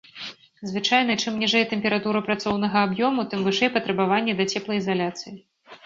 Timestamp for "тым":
3.35-3.47